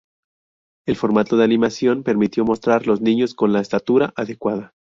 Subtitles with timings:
[0.87, 4.73] El formato de animación permitió mostrar los niños con la estatura adecuada.